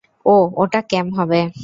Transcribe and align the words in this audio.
ও-ওটা 0.25 0.79
ক্যাম 0.81 1.07
হবে। 1.17 1.39